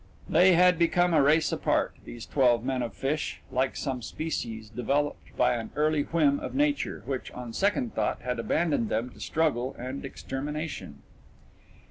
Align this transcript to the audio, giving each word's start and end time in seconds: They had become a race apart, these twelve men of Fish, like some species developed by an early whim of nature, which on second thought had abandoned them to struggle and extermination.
They 0.27 0.55
had 0.55 0.79
become 0.79 1.13
a 1.13 1.21
race 1.21 1.51
apart, 1.51 1.93
these 2.05 2.25
twelve 2.25 2.63
men 2.65 2.81
of 2.81 2.95
Fish, 2.95 3.39
like 3.51 3.75
some 3.75 4.01
species 4.01 4.67
developed 4.67 5.37
by 5.37 5.53
an 5.53 5.69
early 5.75 6.01
whim 6.01 6.39
of 6.39 6.55
nature, 6.55 7.03
which 7.05 7.29
on 7.33 7.53
second 7.53 7.93
thought 7.93 8.19
had 8.23 8.39
abandoned 8.39 8.89
them 8.89 9.11
to 9.11 9.19
struggle 9.19 9.75
and 9.77 10.03
extermination. 10.03 11.03